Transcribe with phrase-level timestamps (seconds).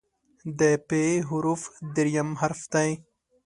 [0.59, 0.89] د "پ"
[1.29, 1.61] حرف
[1.95, 2.89] دریم حرف دی.